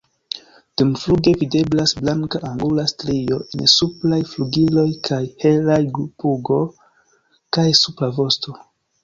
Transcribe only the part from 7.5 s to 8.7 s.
kaj supra vosto.